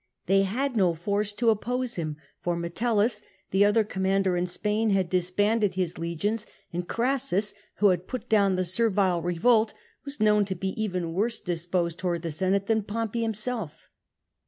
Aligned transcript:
They 0.25 0.41
had 0.41 0.75
no 0.75 0.95
force 0.95 1.31
to 1.33 1.51
oppose 1.51 1.93
him, 1.93 2.17
for 2.39 2.57
Metelliis, 2.57 3.21
the 3.51 3.63
other 3.63 3.83
com 3.83 4.01
mander 4.01 4.35
in 4.35 4.47
Spain, 4.47 4.89
had 4.89 5.11
disbanded 5.11 5.75
his 5.75 5.99
legions, 5.99 6.47
and 6.73 6.87
Orassus, 6.87 7.53
who 7.75 7.89
had 7.89 8.07
put 8.07 8.27
down 8.27 8.55
the 8.55 8.65
Servile 8.65 9.21
revolt, 9.21 9.75
was 10.03 10.19
known 10.19 10.43
to 10.45 10.55
be 10.55 10.73
:aven 10.83 11.13
worse 11.13 11.39
disposed 11.39 11.99
toward 11.99 12.23
the 12.23 12.31
Senate 12.31 12.65
than 12.65 12.81
Pompey 12.81 13.21
himself. 13.21 13.89